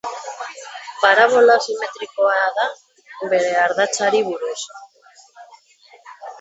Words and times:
Parabola 1.03 1.53
simetrikoa 1.65 2.41
da 2.57 2.67
bere 3.33 3.53
ardatzari 3.67 4.25
buruz. 4.33 4.59